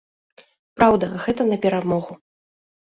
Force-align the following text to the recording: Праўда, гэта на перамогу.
Праўда, 0.81 1.11
гэта 1.27 1.41
на 1.51 1.61
перамогу. 1.67 2.13